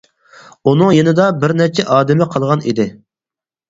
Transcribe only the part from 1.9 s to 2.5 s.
ئادىمى